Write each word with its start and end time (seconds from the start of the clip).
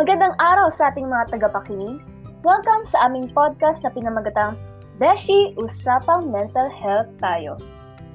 Magandang 0.00 0.32
araw 0.40 0.72
sa 0.72 0.88
ating 0.88 1.12
mga 1.12 1.28
tagapakinig. 1.28 2.00
Welcome 2.40 2.88
sa 2.88 3.04
aming 3.04 3.28
podcast 3.36 3.84
na 3.84 3.92
pinamagatang 3.92 4.56
Beshi, 4.96 5.52
Usapang 5.60 6.32
Mental 6.32 6.72
Health 6.72 7.12
Tayo. 7.20 7.60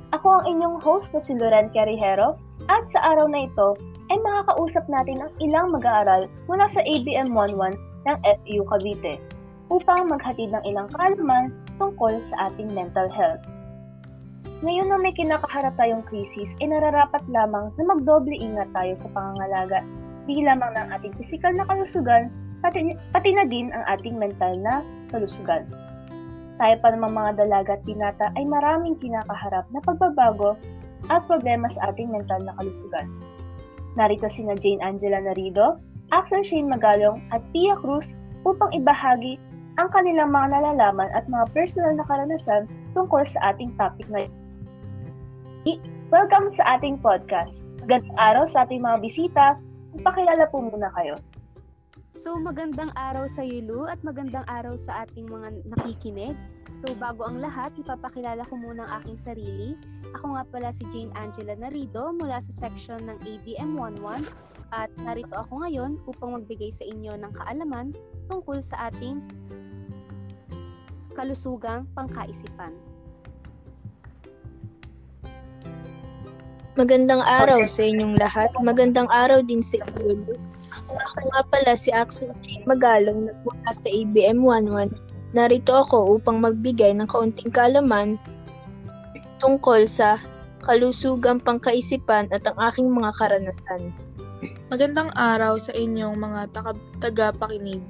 Ako 0.09 0.41
ang 0.41 0.49
inyong 0.49 0.81
host 0.81 1.13
na 1.13 1.21
si 1.21 1.37
Loren 1.37 1.69
Carrijero 1.77 2.41
at 2.73 2.89
sa 2.89 3.13
araw 3.13 3.29
na 3.29 3.45
ito 3.45 3.77
ay 4.09 4.17
makakausap 4.17 4.81
natin 4.89 5.29
ang 5.29 5.31
ilang 5.37 5.69
mag-aaral 5.77 6.25
mula 6.49 6.65
sa 6.73 6.81
ABM 6.81 7.29
11 7.29 7.77
ng 7.77 8.17
FU 8.17 8.61
Cavite 8.65 9.21
upang 9.69 10.09
maghatid 10.09 10.57
ng 10.57 10.65
ilang 10.65 10.89
kaalaman 10.89 11.53
tungkol 11.77 12.17
sa 12.25 12.49
ating 12.49 12.73
mental 12.73 13.05
health. 13.13 13.45
Ngayon 14.65 14.89
na 14.89 14.97
may 14.97 15.13
kinakaharap 15.13 15.77
tayong 15.77 16.01
krisis, 16.09 16.57
ay 16.65 16.73
nararapat 16.73 17.21
lamang 17.29 17.69
na 17.77 17.85
magdoble 17.85 18.33
ingat 18.33 18.73
tayo 18.73 18.97
sa 18.97 19.05
pangangalaga 19.13 19.85
di 20.25 20.41
lamang 20.41 20.73
ng 20.73 20.87
ating 20.97 21.13
pisikal 21.17 21.53
na 21.53 21.65
kalusugan, 21.69 22.33
pati, 22.65 22.97
pati 23.13 23.29
na 23.33 23.45
din 23.45 23.69
ang 23.73 23.85
ating 23.93 24.17
mental 24.17 24.57
na 24.57 24.81
kalusugan. 25.13 25.69
Tayo 26.57 26.75
pa 26.81 26.87
naman 26.89 27.13
mga 27.13 27.45
dalaga 27.45 27.77
at 27.77 27.83
binata 27.83 28.31
ay 28.39 28.47
maraming 28.47 28.97
kinakaharap 28.97 29.67
na 29.69 29.79
pagbabago 29.83 30.57
at 31.13 31.21
problema 31.29 31.69
sa 31.69 31.93
ating 31.93 32.09
mental 32.09 32.41
na 32.41 32.55
kalusugan. 32.57 33.05
Narito 33.95 34.27
sina 34.27 34.57
Jane 34.57 34.81
Angela 34.81 35.21
Narido, 35.21 35.77
Axel 36.09 36.41
Shane 36.41 36.67
Magalong 36.67 37.21
at 37.29 37.43
Pia 37.53 37.77
Cruz 37.79 38.17
upang 38.47 38.71
ibahagi 38.73 39.37
ang 39.75 39.91
kanilang 39.91 40.31
mga 40.31 40.57
nalalaman 40.57 41.11
at 41.11 41.27
mga 41.27 41.45
personal 41.51 41.93
na 41.93 42.07
karanasan 42.07 42.65
tungkol 42.95 43.21
sa 43.27 43.51
ating 43.51 43.75
topic 43.75 44.07
ngayon. 44.09 44.31
Welcome 46.13 46.47
sa 46.53 46.77
ating 46.79 47.01
podcast. 47.03 47.65
Magandang 47.83 48.15
araw 48.15 48.45
sa 48.47 48.63
ating 48.63 48.79
mga 48.79 48.97
bisita 49.03 49.45
Pakilala 50.03 50.43
po 50.51 50.59
muna 50.59 50.91
kayo. 50.91 51.15
So 52.15 52.35
magandang 52.39 52.95
araw 52.95 53.27
sa 53.27 53.43
iyo 53.43 53.59
Lu 53.63 53.79
at 53.87 53.99
magandang 54.03 54.47
araw 54.47 54.79
sa 54.79 55.03
ating 55.03 55.27
mga 55.27 55.67
nakikinig. 55.67 56.35
So 56.83 56.95
bago 56.95 57.27
ang 57.27 57.39
lahat, 57.39 57.75
ipapakilala 57.79 58.43
ko 58.47 58.55
muna 58.59 58.87
ang 58.87 59.03
aking 59.03 59.19
sarili. 59.19 59.75
Ako 60.15 60.35
nga 60.35 60.43
pala 60.47 60.69
si 60.71 60.87
Jane 60.91 61.11
Angela 61.15 61.55
Narido 61.59 62.15
mula 62.15 62.39
sa 62.39 62.67
section 62.67 63.07
ng 63.07 63.19
ABM 63.23 63.75
11 63.75 64.27
at 64.75 64.91
narito 64.99 65.35
ako 65.35 65.67
ngayon 65.67 65.99
upang 66.07 66.39
magbigay 66.39 66.71
sa 66.71 66.87
inyo 66.87 67.15
ng 67.19 67.31
kaalaman 67.35 67.95
tungkol 68.31 68.59
sa 68.59 68.91
ating 68.91 69.19
kalusugang 71.15 71.87
pangkaisipan. 71.95 72.75
Magandang 76.75 77.23
araw 77.23 77.63
sa 77.71 77.87
inyong 77.87 78.19
lahat. 78.19 78.51
Magandang 78.59 79.07
araw 79.07 79.39
din 79.39 79.63
sa 79.63 79.79
inyo. 79.95 80.35
Ako 80.91 81.19
nga 81.31 81.41
pala 81.47 81.71
si 81.71 81.87
Axel 81.95 82.35
Jane 82.43 82.67
Magalong 82.67 83.31
nagmula 83.31 83.71
sa 83.71 83.87
ABM 83.87 84.43
11. 84.43 84.91
Narito 85.31 85.71
ako 85.71 86.19
upang 86.19 86.43
magbigay 86.43 86.91
ng 86.99 87.07
kaunting 87.07 87.47
kalaman 87.47 88.19
tungkol 89.39 89.87
sa 89.87 90.19
kalusugang 90.67 91.39
pangkaisipan 91.39 92.27
at 92.35 92.43
ang 92.43 92.59
aking 92.67 92.91
mga 92.91 93.23
karanasan. 93.23 93.95
Magandang 94.67 95.15
araw 95.15 95.55
sa 95.55 95.71
inyong 95.71 96.19
mga 96.19 96.59
tagapakinig. 96.99 97.87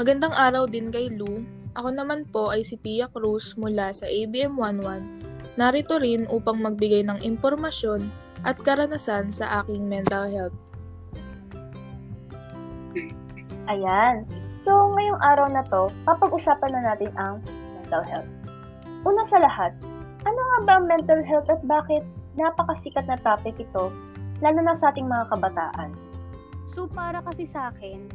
Magandang 0.00 0.32
araw 0.32 0.64
din 0.64 0.88
kay 0.88 1.12
Lou. 1.12 1.44
Ako 1.76 1.92
naman 1.92 2.24
po 2.32 2.56
ay 2.56 2.64
si 2.64 2.80
Pia 2.80 3.12
Cruz 3.12 3.52
mula 3.60 3.92
sa 3.92 4.08
ABM 4.08 4.56
11 4.56 5.31
Narito 5.60 6.00
rin 6.00 6.24
upang 6.32 6.64
magbigay 6.64 7.04
ng 7.04 7.20
impormasyon 7.20 8.08
at 8.42 8.56
karanasan 8.56 9.28
sa 9.28 9.62
aking 9.62 9.84
mental 9.84 10.24
health. 10.26 10.56
Ayan. 13.70 14.24
So, 14.62 14.94
ngayong 14.94 15.20
araw 15.20 15.46
na 15.50 15.62
to, 15.68 15.90
papag-usapan 16.06 16.70
na 16.72 16.94
natin 16.94 17.12
ang 17.18 17.42
mental 17.78 18.02
health. 18.06 18.30
Una 19.02 19.22
sa 19.26 19.42
lahat, 19.42 19.74
ano 20.22 20.38
nga 20.38 20.58
ba 20.62 20.72
ang 20.78 20.86
mental 20.86 21.20
health 21.26 21.50
at 21.50 21.58
bakit 21.66 22.06
napakasikat 22.38 23.04
na 23.10 23.18
topic 23.20 23.58
ito, 23.58 23.90
lalo 24.38 24.58
na 24.62 24.74
sa 24.74 24.94
ating 24.94 25.10
mga 25.10 25.34
kabataan? 25.34 25.90
So, 26.64 26.86
para 26.86 27.20
kasi 27.26 27.42
sa 27.42 27.74
akin, 27.74 28.06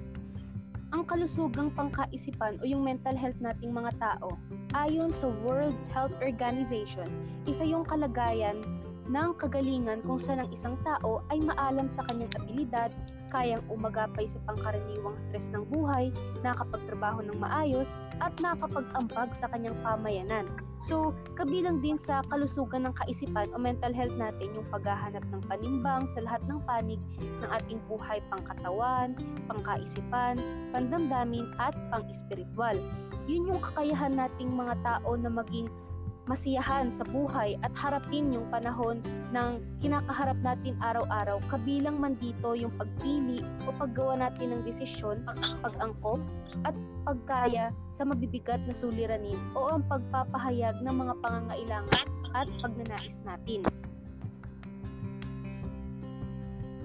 ang 0.95 1.03
kalusugang 1.03 1.67
pangkaisipan 1.75 2.59
o 2.59 2.63
yung 2.63 2.83
mental 2.83 3.15
health 3.19 3.35
nating 3.43 3.75
mga 3.75 3.91
tao, 3.99 4.39
ayon 4.71 5.11
sa 5.11 5.27
World 5.43 5.75
Health 5.91 6.15
Organization, 6.23 7.11
isa 7.43 7.67
yung 7.67 7.83
kalagayan 7.83 8.63
ng 9.07 9.29
kagalingan 9.35 10.03
kung 10.03 10.19
saan 10.19 10.47
ang 10.47 10.49
isang 10.51 10.79
tao 10.83 11.23
ay 11.31 11.43
maalam 11.43 11.91
sa 11.91 12.03
kanyang 12.07 12.31
abilidad, 12.39 12.91
kayang 13.33 13.63
umagapay 13.71 14.25
sa 14.25 14.39
pangkaraniwang 14.47 15.17
stress 15.19 15.51
ng 15.51 15.67
buhay, 15.67 16.09
nakapagtrabaho 16.41 17.23
ng 17.25 17.37
maayos, 17.37 17.93
at 18.23 18.33
nakapag-ambag 18.39 19.31
sa 19.35 19.51
kanyang 19.51 19.77
pamayanan. 19.85 20.47
So, 20.77 21.09
kabilang 21.33 21.81
din 21.81 21.97
sa 21.97 22.21
kalusugan 22.29 22.85
ng 22.85 22.93
kaisipan 23.01 23.49
o 23.49 23.57
mental 23.57 23.97
health 23.97 24.13
natin 24.13 24.53
yung 24.53 24.67
paghahanap 24.69 25.25
ng 25.33 25.41
panimbang 25.49 26.05
sa 26.05 26.21
lahat 26.21 26.41
ng 26.45 26.61
panig 26.69 27.01
ng 27.21 27.49
ating 27.49 27.81
buhay 27.89 28.21
pangkatawan, 28.29 29.17
pangkaisipan, 29.49 30.37
pandamdamin 30.69 31.49
at 31.57 31.73
pang-espiritual. 31.89 32.77
Yun 33.25 33.49
yung 33.49 33.61
kakayahan 33.61 34.13
nating 34.13 34.53
mga 34.53 34.77
tao 34.85 35.17
na 35.17 35.33
maging 35.33 35.65
masiyahan 36.27 36.91
sa 36.91 37.07
buhay 37.07 37.55
at 37.63 37.71
harapin 37.73 38.35
yung 38.35 38.45
panahon 38.51 38.99
ng 39.31 39.63
kinakaharap 39.79 40.35
natin 40.43 40.75
araw-araw 40.83 41.39
kabilang 41.47 41.97
man 41.97 42.19
dito 42.19 42.53
yung 42.53 42.71
pagpili 42.75 43.41
o 43.65 43.73
paggawa 43.75 44.19
natin 44.27 44.53
ng 44.53 44.61
desisyon, 44.67 45.23
pag-angkop 45.63 46.19
at 46.67 46.75
pagkaya 47.07 47.71
sa 47.89 48.03
mabibigat 48.03 48.59
na 48.67 48.75
suliranin 48.75 49.39
o 49.55 49.71
ang 49.71 49.83
pagpapahayag 49.87 50.83
ng 50.83 50.95
mga 50.95 51.13
pangangailangan 51.23 52.05
at 52.35 52.47
pagnanais 52.59 53.23
natin. 53.23 53.63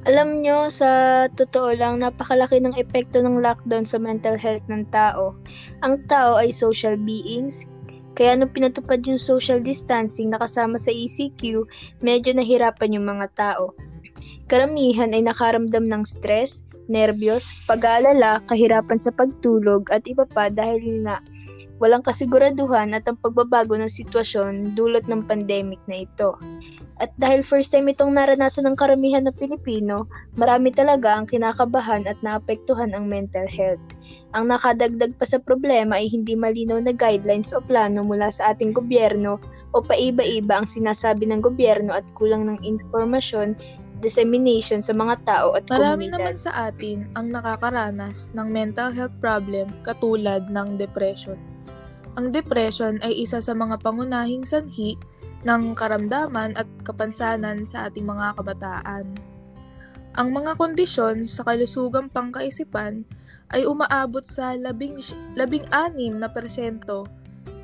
Alam 0.03 0.43
nyo, 0.43 0.67
sa 0.67 1.31
totoo 1.31 1.79
lang, 1.79 2.03
napakalaki 2.03 2.59
ng 2.59 2.75
epekto 2.75 3.23
ng 3.23 3.39
lockdown 3.39 3.87
sa 3.87 4.03
mental 4.03 4.35
health 4.35 4.67
ng 4.67 4.83
tao. 4.91 5.39
Ang 5.87 6.03
tao 6.11 6.35
ay 6.35 6.51
social 6.51 6.99
beings, 6.99 7.71
kaya 8.13 8.37
nung 8.37 8.53
pinatupad 8.53 9.01
yung 9.09 9.21
social 9.21 9.61
distancing 9.61 10.33
na 10.33 10.41
kasama 10.41 10.77
sa 10.77 10.93
ECQ, 10.93 11.65
medyo 12.05 12.31
nahirapan 12.37 12.97
yung 12.97 13.07
mga 13.09 13.27
tao. 13.37 13.73
Karamihan 14.47 15.17
ay 15.17 15.25
nakaramdam 15.25 15.89
ng 15.89 16.03
stress, 16.05 16.69
nerbiyos, 16.93 17.65
pag-aalala, 17.65 18.43
kahirapan 18.51 18.99
sa 19.01 19.15
pagtulog 19.15 19.89
at 19.89 20.05
iba 20.05 20.29
pa 20.29 20.53
dahil 20.53 21.01
na 21.01 21.17
walang 21.83 22.07
kasiguraduhan 22.07 22.95
at 22.95 23.03
ang 23.11 23.19
pagbabago 23.19 23.75
ng 23.75 23.91
sitwasyon 23.91 24.79
dulot 24.79 25.03
ng 25.11 25.27
pandemic 25.27 25.83
na 25.91 26.07
ito. 26.07 26.39
At 27.03 27.11
dahil 27.19 27.43
first 27.43 27.75
time 27.75 27.91
itong 27.91 28.15
naranasan 28.15 28.71
ng 28.71 28.79
karamihan 28.79 29.27
ng 29.27 29.35
Pilipino, 29.35 30.07
marami 30.39 30.71
talaga 30.71 31.19
ang 31.19 31.27
kinakabahan 31.27 32.07
at 32.07 32.15
naapektuhan 32.23 32.95
ang 32.95 33.11
mental 33.11 33.51
health. 33.51 33.83
Ang 34.39 34.55
nakadagdag 34.55 35.19
pa 35.19 35.27
sa 35.27 35.43
problema 35.43 35.99
ay 35.99 36.07
hindi 36.07 36.39
malinaw 36.39 36.79
na 36.79 36.95
guidelines 36.95 37.51
o 37.51 37.59
plano 37.59 38.07
mula 38.07 38.31
sa 38.31 38.55
ating 38.55 38.71
gobyerno 38.71 39.43
o 39.75 39.83
paiba-iba 39.83 40.63
ang 40.63 40.69
sinasabi 40.71 41.27
ng 41.27 41.43
gobyerno 41.43 41.99
at 41.99 42.07
kulang 42.15 42.47
ng 42.47 42.63
informasyon 42.63 43.59
dissemination 44.03 44.83
sa 44.83 44.95
mga 44.95 45.15
tao 45.27 45.55
at 45.55 45.63
Marami 45.71 46.11
komunidad. 46.11 46.19
naman 46.19 46.37
sa 46.39 46.51
atin 46.71 47.07
ang 47.15 47.31
nakakaranas 47.31 48.31
ng 48.35 48.51
mental 48.51 48.91
health 48.91 49.15
problem 49.23 49.71
katulad 49.87 50.47
ng 50.51 50.75
depression. 50.79 51.39
Ang 52.13 52.29
depression 52.29 53.01
ay 53.01 53.25
isa 53.25 53.41
sa 53.41 53.57
mga 53.57 53.81
pangunahing 53.81 54.45
sanhi 54.45 55.01
ng 55.49 55.73
karamdaman 55.73 56.53
at 56.61 56.69
kapansanan 56.85 57.65
sa 57.65 57.89
ating 57.89 58.05
mga 58.05 58.37
kabataan. 58.37 59.17
Ang 60.13 60.29
mga 60.37 60.61
kondisyon 60.61 61.25
sa 61.25 61.41
kalusugang 61.41 62.13
pangkaisipan 62.13 63.09
ay 63.57 63.65
umaabot 63.65 64.21
sa 64.21 64.53
labing, 64.53 65.01
labing 65.33 65.65
anim 65.73 66.21
na 66.21 66.29
persyento 66.29 67.09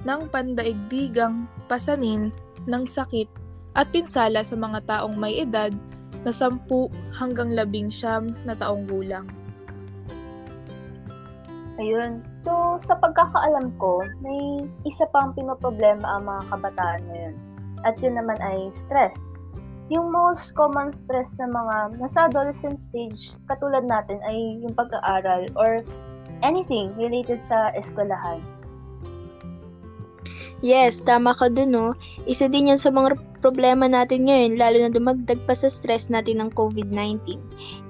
ng 0.08 0.32
pandaigdigang 0.32 1.44
pasanin 1.68 2.32
ng 2.64 2.84
sakit 2.88 3.28
at 3.76 3.92
pinsala 3.92 4.40
sa 4.40 4.56
mga 4.56 4.80
taong 4.88 5.12
may 5.20 5.44
edad 5.44 5.76
na 6.24 6.32
10 6.32 6.64
hanggang 7.12 7.52
11 7.52 8.48
na 8.48 8.56
taong 8.56 8.88
gulang. 8.88 9.28
Ayun. 11.78 12.24
So, 12.46 12.78
sa 12.78 12.94
pagkakaalam 13.02 13.74
ko, 13.82 14.06
may 14.22 14.66
isa 14.86 15.10
pang 15.10 15.34
pinoproblema 15.34 16.06
ang 16.06 16.30
mga 16.30 16.42
kabataan 16.54 17.02
ngayon 17.10 17.36
at 17.82 17.98
yun 17.98 18.14
naman 18.14 18.38
ay 18.38 18.70
stress. 18.74 19.34
Yung 19.88 20.12
most 20.12 20.52
common 20.52 20.92
stress 20.92 21.34
ng 21.40 21.50
mga 21.50 21.98
nasa 21.98 22.28
adolescent 22.28 22.76
stage, 22.78 23.32
katulad 23.48 23.88
natin, 23.88 24.20
ay 24.22 24.60
yung 24.60 24.76
pag-aaral 24.76 25.48
or 25.56 25.80
anything 26.44 26.92
related 26.94 27.40
sa 27.40 27.72
eskwelahan. 27.72 28.38
Yes, 30.60 30.98
tama 30.98 31.32
ka 31.38 31.48
dun, 31.48 31.70
no? 31.70 31.94
Isa 32.26 32.50
din 32.50 32.68
yan 32.68 32.78
sa 32.78 32.90
mga 32.90 33.14
problema 33.38 33.86
natin 33.86 34.26
ngayon 34.26 34.58
lalo 34.58 34.76
na 34.82 34.90
dumagdag 34.90 35.40
pa 35.46 35.54
sa 35.54 35.70
stress 35.70 36.10
natin 36.10 36.42
ng 36.42 36.50
COVID-19. 36.54 37.38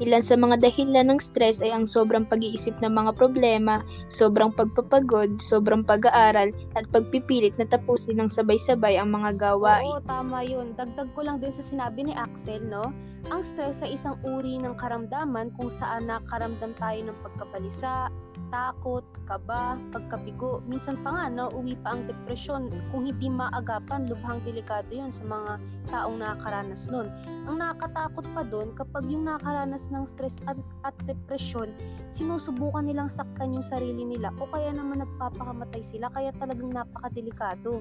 Ilan 0.05 0.23
sa 0.23 0.37
mga 0.37 0.61
dahilan 0.63 1.09
ng 1.09 1.21
stress 1.21 1.59
ay 1.65 1.73
ang 1.73 1.89
sobrang 1.89 2.29
pag-iisip 2.29 2.77
ng 2.81 2.93
mga 2.93 3.17
problema, 3.17 3.81
sobrang 4.13 4.53
pagpapagod, 4.55 5.41
sobrang 5.41 5.83
pag-aaral, 5.83 6.53
at 6.77 6.85
pagpipilit 6.93 7.57
na 7.57 7.67
tapusin 7.67 8.21
ng 8.21 8.31
sabay-sabay 8.31 9.01
ang 9.01 9.13
mga 9.13 9.37
gawain. 9.41 9.89
Oo, 9.89 10.05
tama 10.05 10.45
yun. 10.45 10.77
Dagdag 10.77 11.11
ko 11.17 11.25
lang 11.25 11.41
din 11.41 11.53
sa 11.53 11.65
sinabi 11.65 12.09
ni 12.09 12.15
Axel, 12.15 12.61
no? 12.65 12.93
Ang 13.29 13.43
stress 13.43 13.83
ay 13.83 13.99
isang 13.99 14.17
uri 14.25 14.57
ng 14.63 14.79
karamdaman 14.79 15.53
kung 15.59 15.69
saan 15.69 16.07
nakaramdam 16.09 16.73
tayo 16.79 17.01
ng 17.03 17.19
pagkabalisa, 17.21 18.09
takot, 18.49 19.05
kaba, 19.29 19.77
pagkabigo. 19.93 20.65
Minsan 20.65 21.01
pa 21.05 21.13
nga, 21.13 21.25
no, 21.29 21.53
uwi 21.53 21.77
pa 21.81 21.97
ang 21.97 22.09
depresyon. 22.09 22.73
Kung 22.91 23.09
hindi 23.09 23.29
maagapan, 23.29 24.09
lubhang 24.09 24.41
delikado 24.45 24.89
yun 24.89 25.13
sa 25.13 25.25
mga 25.25 25.53
taong 25.89 26.21
nakakaranas 26.21 26.89
nun. 26.89 27.09
Ang 27.49 27.61
nakakatakot 27.61 28.27
pa 28.33 28.43
doon, 28.45 28.73
kapag 28.77 29.05
yung 29.09 29.29
nakakaranas 29.29 29.89
ng 29.93 30.05
stress 30.09 30.37
at, 30.49 30.57
at 30.85 30.97
depresyon, 31.05 31.73
sinusubukan 32.09 32.89
nilang 32.89 33.13
saktan 33.13 33.57
yung 33.57 33.65
sarili 33.65 34.05
nila 34.05 34.33
o 34.41 34.49
kaya 34.49 34.73
naman 34.73 35.05
nagpapakamatay 35.05 35.81
sila, 35.85 36.09
kaya 36.13 36.33
talagang 36.37 36.73
napakadelikado. 36.73 37.81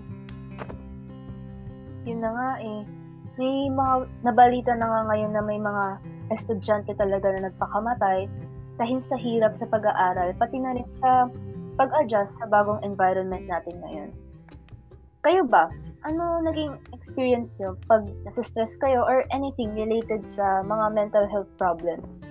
Yun 2.07 2.19
na 2.23 2.31
nga 2.31 2.51
eh. 2.63 2.81
May 3.37 3.69
mga 3.69 3.93
nabalita 4.25 4.73
na 4.73 4.87
nga 4.89 5.01
ngayon 5.13 5.31
na 5.35 5.43
may 5.45 5.61
mga 5.61 6.01
estudyante 6.33 6.91
talaga 6.97 7.31
na 7.37 7.51
nagpakamatay 7.51 8.25
dahil 8.77 9.01
sa 9.01 9.17
hirap 9.17 9.57
sa 9.57 9.65
pag-aaral, 9.69 10.37
pati 10.37 10.57
na 10.61 10.77
rin 10.77 10.87
sa 10.89 11.29
pag-adjust 11.77 12.37
sa 12.41 12.45
bagong 12.49 12.81
environment 12.81 13.45
natin 13.45 13.77
ngayon. 13.81 14.09
Kayo 15.25 15.45
ba? 15.45 15.69
Ano 16.05 16.39
naging 16.45 16.77
experience 16.93 17.57
nyo 17.57 17.73
pag 17.89 18.05
nasa-stress 18.23 18.77
kayo 18.77 19.01
or 19.03 19.25
anything 19.33 19.73
related 19.73 20.23
sa 20.29 20.61
mga 20.61 20.93
mental 20.93 21.25
health 21.25 21.49
problems? 21.57 22.23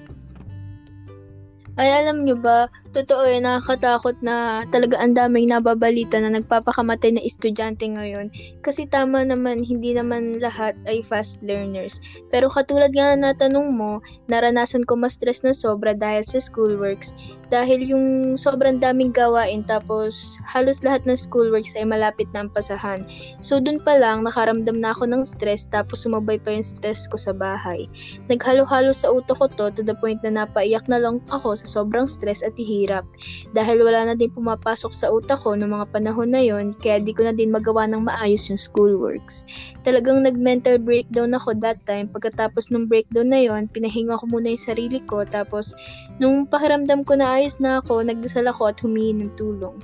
Ay, 1.77 1.93
alam 1.93 2.25
nyo 2.25 2.41
ba, 2.41 2.73
totoo 2.97 3.29
eh, 3.29 3.45
nakakatakot 3.45 4.17
na 4.25 4.65
talaga 4.73 4.97
ang 4.97 5.13
daming 5.13 5.53
nababalita 5.53 6.17
na 6.17 6.33
nagpapakamatay 6.33 7.13
na 7.13 7.21
estudyante 7.21 7.85
ngayon. 7.85 8.33
Kasi 8.65 8.89
tama 8.89 9.21
naman, 9.21 9.61
hindi 9.61 9.93
naman 9.93 10.41
lahat 10.41 10.73
ay 10.89 11.05
fast 11.05 11.45
learners. 11.45 12.01
Pero 12.33 12.49
katulad 12.49 12.97
nga 12.97 13.13
na 13.13 13.37
natanong 13.37 13.77
mo, 13.77 14.01
naranasan 14.33 14.89
ko 14.89 14.97
ma-stress 14.97 15.45
na 15.45 15.53
sobra 15.53 15.93
dahil 15.93 16.25
sa 16.25 16.41
schoolworks. 16.41 17.13
Dahil 17.47 17.87
yung 17.87 18.35
sobrang 18.35 18.83
daming 18.83 19.15
gawain 19.15 19.63
tapos 19.63 20.41
halos 20.43 20.83
lahat 20.83 21.07
ng 21.07 21.15
schoolworks 21.15 21.79
ay 21.79 21.87
malapit 21.87 22.27
na 22.35 22.43
ang 22.43 22.51
pasahan. 22.51 23.07
So 23.39 23.63
dun 23.63 23.79
pa 23.79 24.01
lang, 24.01 24.27
nakaramdam 24.27 24.83
na 24.83 24.91
ako 24.97 25.07
ng 25.07 25.23
stress 25.23 25.69
tapos 25.71 26.03
sumabay 26.03 26.43
pa 26.43 26.51
yung 26.57 26.67
stress 26.67 27.07
ko 27.07 27.15
sa 27.15 27.31
bahay. 27.31 27.87
Naghalo-halo 28.27 28.91
sa 28.91 29.15
utak 29.15 29.39
ko 29.39 29.47
to 29.47 29.71
to 29.79 29.83
the 29.87 29.95
point 30.03 30.19
na 30.27 30.43
napaiyak 30.43 30.91
na 30.91 30.99
lang 30.99 31.23
ako 31.31 31.55
sa 31.55 31.69
sobrang 31.71 32.11
stress 32.11 32.43
at 32.43 32.57
hirap. 32.87 33.05
Dahil 33.51 33.83
wala 33.83 34.07
na 34.07 34.15
din 34.15 34.31
pumapasok 34.31 34.95
sa 34.95 35.11
utak 35.11 35.43
ko 35.43 35.59
noong 35.59 35.75
mga 35.83 35.87
panahon 35.91 36.31
na 36.31 36.39
yon, 36.39 36.79
kaya 36.79 37.03
di 37.03 37.11
ko 37.11 37.27
na 37.27 37.35
din 37.35 37.51
magawa 37.51 37.91
ng 37.91 38.07
maayos 38.07 38.47
yung 38.47 38.61
schoolworks. 38.63 39.43
Talagang 39.83 40.23
nag-mental 40.23 40.79
breakdown 40.79 41.35
ako 41.35 41.59
that 41.59 41.83
time. 41.91 42.07
Pagkatapos 42.07 42.71
ng 42.71 42.87
breakdown 42.87 43.35
na 43.35 43.43
yon, 43.43 43.67
pinahinga 43.67 44.23
ko 44.23 44.25
muna 44.31 44.55
yung 44.55 44.63
sarili 44.63 45.03
ko. 45.11 45.27
Tapos, 45.27 45.75
nung 46.23 46.47
pakiramdam 46.47 47.03
ko 47.03 47.19
na 47.19 47.43
ayos 47.43 47.59
na 47.59 47.83
ako, 47.83 48.07
nagdasal 48.07 48.47
ako 48.47 48.71
at 48.71 48.79
humingi 48.79 49.27
ng 49.27 49.35
tulong. 49.35 49.75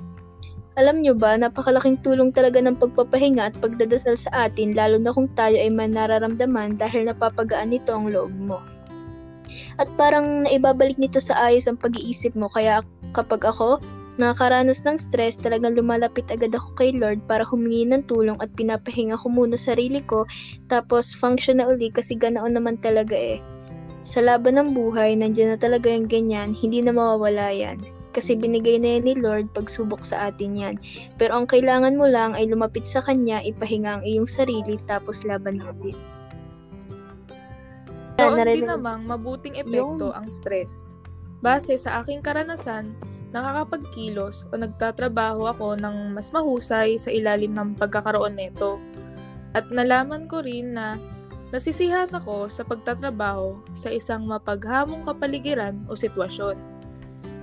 Alam 0.73 1.05
nyo 1.05 1.13
ba, 1.13 1.37
napakalaking 1.37 2.01
tulong 2.01 2.33
talaga 2.33 2.57
ng 2.57 2.81
pagpapahinga 2.81 3.53
at 3.53 3.55
pagdadasal 3.61 4.17
sa 4.17 4.49
atin 4.49 4.73
lalo 4.73 4.97
na 4.97 5.13
kung 5.13 5.29
tayo 5.37 5.53
ay 5.53 5.69
man 5.69 5.93
nararamdaman 5.93 6.81
dahil 6.81 7.05
napapagaan 7.05 7.69
nito 7.69 7.93
ang 7.93 8.09
loob 8.09 8.33
mo. 8.33 8.57
At 9.81 9.89
parang 9.97 10.45
naibabalik 10.45 10.97
nito 10.97 11.17
sa 11.17 11.37
ayos 11.49 11.65
ang 11.69 11.77
pag-iisip 11.79 12.33
mo 12.37 12.51
kaya 12.51 12.81
kapag 13.13 13.45
ako 13.45 13.81
nakakaranas 14.21 14.85
ng 14.85 15.01
stress, 15.01 15.41
talagang 15.41 15.73
lumalapit 15.73 16.29
agad 16.29 16.53
ako 16.53 16.69
kay 16.77 16.93
Lord 16.93 17.25
para 17.25 17.41
humingi 17.41 17.89
ng 17.89 18.05
tulong 18.05 18.37
at 18.45 18.53
pinapahinga 18.53 19.17
ko 19.17 19.25
muna 19.25 19.57
sarili 19.57 20.05
ko 20.05 20.29
tapos 20.69 21.09
function 21.17 21.57
na 21.57 21.65
uli 21.65 21.89
kasi 21.89 22.13
ganoon 22.13 22.53
naman 22.53 22.77
talaga 22.77 23.17
eh. 23.17 23.41
Sa 24.03 24.19
laban 24.19 24.59
ng 24.59 24.75
buhay, 24.75 25.15
nandiyan 25.15 25.55
na 25.55 25.57
talaga 25.57 25.87
yung 25.87 26.11
ganyan, 26.11 26.51
hindi 26.51 26.83
na 26.83 26.91
mawawala 26.91 27.55
yan. 27.55 27.79
Kasi 28.13 28.37
binigay 28.37 28.77
na 28.77 28.99
yan 28.99 29.03
ni 29.09 29.13
Lord 29.17 29.49
pagsubok 29.57 30.05
sa 30.05 30.29
atin 30.29 30.59
yan. 30.59 30.75
Pero 31.17 31.33
ang 31.33 31.49
kailangan 31.49 31.97
mo 31.97 32.05
lang 32.05 32.37
ay 32.37 32.45
lumapit 32.45 32.85
sa 32.85 33.01
Kanya, 33.01 33.41
ipahinga 33.41 33.97
ang 33.97 34.03
iyong 34.05 34.29
sarili, 34.29 34.77
tapos 34.85 35.25
laban 35.25 35.63
ulit. 35.63 35.97
Narinig- 38.31 38.63
din 38.63 38.71
namang 38.71 39.01
mabuting 39.03 39.55
epekto 39.59 40.15
ang 40.15 40.31
stress. 40.31 40.95
Base 41.43 41.75
sa 41.75 41.99
aking 41.99 42.23
karanasan, 42.23 42.95
nakakapagkilos 43.35 44.47
o 44.47 44.55
nagtatrabaho 44.55 45.49
ako 45.51 45.75
ng 45.75 46.15
mas 46.15 46.31
mahusay 46.31 46.95
sa 46.95 47.09
ilalim 47.11 47.51
ng 47.51 47.75
pagkakaroon 47.75 48.39
nito. 48.39 48.79
At 49.51 49.67
nalaman 49.73 50.31
ko 50.31 50.39
rin 50.45 50.77
na 50.77 50.95
nasisihan 51.49 52.07
ako 52.09 52.47
sa 52.47 52.63
pagtatrabaho 52.63 53.59
sa 53.73 53.89
isang 53.89 54.25
mapaghamong 54.29 55.03
kapaligiran 55.03 55.81
o 55.89 55.97
sitwasyon. 55.97 56.57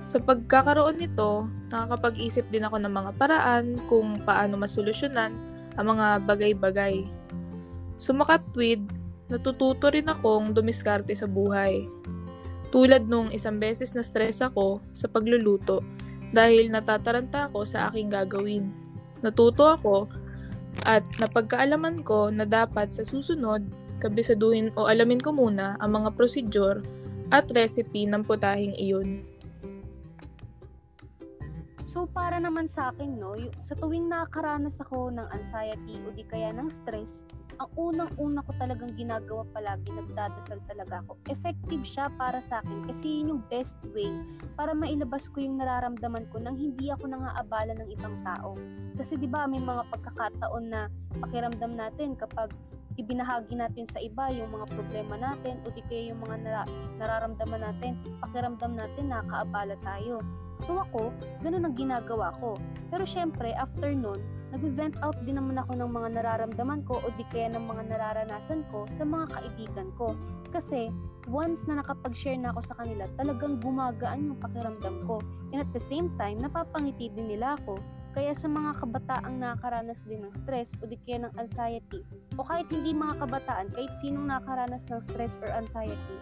Sa 0.01 0.17
pagkakaroon 0.17 0.97
nito, 0.97 1.45
nakakapag-isip 1.69 2.49
din 2.49 2.65
ako 2.65 2.81
ng 2.81 2.89
mga 2.89 3.11
paraan 3.21 3.77
kung 3.85 4.17
paano 4.25 4.57
masolusyonan 4.57 5.31
ang 5.77 5.85
mga 5.87 6.25
bagay-bagay. 6.25 7.05
Sumakatwid, 8.01 8.81
natututo 9.31 9.87
rin 9.87 10.11
akong 10.11 10.51
dumiskarte 10.51 11.15
sa 11.15 11.25
buhay. 11.25 11.87
Tulad 12.69 13.07
nung 13.07 13.31
isang 13.31 13.57
beses 13.57 13.95
na 13.95 14.03
stress 14.03 14.43
ako 14.43 14.83
sa 14.91 15.07
pagluluto 15.07 15.79
dahil 16.35 16.67
natataranta 16.67 17.47
ako 17.47 17.63
sa 17.63 17.87
aking 17.87 18.11
gagawin. 18.11 18.71
Natuto 19.23 19.71
ako 19.71 20.11
at 20.83 21.03
napagkaalaman 21.19 22.03
ko 22.03 22.27
na 22.27 22.43
dapat 22.43 22.91
sa 22.91 23.07
susunod 23.07 23.63
kabisaduhin 24.01 24.73
o 24.75 24.89
alamin 24.89 25.21
ko 25.21 25.29
muna 25.31 25.77
ang 25.77 26.01
mga 26.01 26.09
prosedur 26.17 26.81
at 27.31 27.47
recipe 27.53 28.03
ng 28.09 28.25
putahing 28.25 28.75
iyon. 28.75 29.23
So, 31.91 32.07
para 32.07 32.39
naman 32.39 32.71
sa 32.71 32.95
akin, 32.95 33.19
no, 33.19 33.35
sa 33.59 33.75
tuwing 33.75 34.07
nakakaranas 34.07 34.79
ako 34.79 35.11
ng 35.11 35.27
anxiety 35.27 35.99
o 36.07 36.15
di 36.15 36.23
kaya 36.23 36.55
ng 36.55 36.71
stress, 36.71 37.27
ang 37.59 37.69
unang-una 37.75 38.39
ko 38.45 38.51
talagang 38.61 38.93
ginagawa 38.95 39.43
palagi, 39.51 39.89
nagdadasal 39.91 40.59
talaga 40.69 41.03
ako. 41.03 41.17
Effective 41.27 41.83
siya 41.83 42.07
para 42.15 42.39
sa 42.39 42.63
akin 42.63 42.87
kasi 42.87 43.21
yun 43.21 43.35
yung 43.35 43.43
best 43.51 43.75
way 43.91 44.09
para 44.55 44.71
mailabas 44.71 45.27
ko 45.33 45.43
yung 45.43 45.59
nararamdaman 45.59 46.29
ko 46.31 46.39
nang 46.39 46.55
hindi 46.55 46.93
ako 46.93 47.11
nangaabala 47.11 47.75
ng 47.75 47.89
ibang 47.91 48.15
tao. 48.23 48.55
Kasi 48.95 49.17
di 49.17 49.27
ba 49.27 49.49
may 49.49 49.59
mga 49.59 49.83
pagkakataon 49.91 50.65
na 50.71 50.87
pakiramdam 51.19 51.75
natin 51.75 52.15
kapag 52.15 52.53
ibinahagi 52.99 53.55
natin 53.55 53.87
sa 53.87 54.03
iba 54.03 54.27
yung 54.35 54.51
mga 54.51 54.67
problema 54.75 55.15
natin 55.15 55.63
o 55.63 55.71
di 55.71 55.79
kaya 55.87 56.11
yung 56.11 56.19
mga 56.21 56.35
nara- 56.43 56.71
nararamdaman 56.99 57.61
natin, 57.63 57.95
pakiramdam 58.19 58.75
natin 58.75 59.09
nakaabala 59.09 59.75
tayo. 59.81 60.19
So 60.61 60.77
ako, 60.77 61.09
ganun 61.41 61.65
ang 61.65 61.73
ginagawa 61.73 62.33
ko. 62.37 62.57
Pero 62.93 63.03
syempre, 63.03 63.53
after 63.57 63.89
nun, 63.93 64.21
nag-vent 64.53 64.99
out 65.01 65.17
din 65.25 65.39
naman 65.39 65.57
ako 65.57 65.79
ng 65.79 65.89
mga 65.89 66.09
nararamdaman 66.21 66.85
ko 66.85 67.01
o 67.01 67.07
di 67.15 67.25
kaya 67.31 67.49
ng 67.55 67.65
mga 67.65 67.87
nararanasan 67.89 68.67
ko 68.69 68.85
sa 68.91 69.07
mga 69.07 69.31
kaibigan 69.31 69.89
ko. 69.95 70.13
Kasi, 70.51 70.91
once 71.31 71.65
na 71.65 71.79
nakapag-share 71.79 72.37
na 72.37 72.51
ako 72.53 72.61
sa 72.61 72.77
kanila, 72.77 73.07
talagang 73.15 73.57
gumagaan 73.63 74.27
yung 74.27 74.37
pakiramdam 74.37 75.07
ko. 75.07 75.23
And 75.55 75.63
at 75.63 75.71
the 75.71 75.81
same 75.81 76.13
time, 76.19 76.43
napapangiti 76.43 77.09
din 77.15 77.31
nila 77.31 77.57
ako. 77.63 77.79
Kaya 78.11 78.35
sa 78.35 78.51
mga 78.51 78.75
kabataang 78.83 79.39
nakakaranas 79.39 80.03
din 80.03 80.27
ng 80.27 80.35
stress 80.35 80.75
o 80.79 80.87
di 80.87 80.99
kaya 81.07 81.23
ng 81.23 81.33
anxiety, 81.39 82.03
o 82.35 82.43
kahit 82.43 82.67
hindi 82.67 82.91
mga 82.91 83.23
kabataan, 83.23 83.71
kahit 83.71 83.91
sinong 84.03 84.27
nakakaranas 84.27 84.91
ng 84.91 84.99
stress 84.99 85.39
or 85.39 85.47
anxiety, 85.55 86.17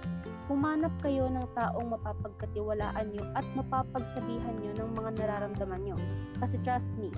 humanap 0.45 0.93
kayo 1.01 1.25
ng 1.25 1.45
taong 1.57 1.89
mapapagkatiwalaan 1.89 3.09
nyo 3.09 3.25
at 3.33 3.45
mapapagsabihan 3.57 4.53
nyo 4.61 4.71
ng 4.77 4.89
mga 5.01 5.09
nararamdaman 5.17 5.81
nyo. 5.81 5.97
Kasi 6.37 6.61
trust 6.61 6.93
me, 7.01 7.09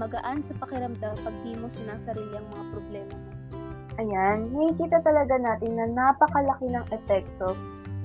magaan 0.00 0.40
sa 0.40 0.56
pakiramdam 0.56 1.12
pag 1.20 1.36
di 1.44 1.52
mo 1.52 1.68
sinasarili 1.68 2.32
ang 2.32 2.48
mga 2.48 2.64
problema 2.72 3.12
mo. 3.12 3.30
Ayan, 4.00 4.48
nakikita 4.56 5.04
talaga 5.04 5.36
natin 5.36 5.76
na 5.76 5.84
napakalaki 5.92 6.64
ng 6.64 6.86
epekto 6.96 7.52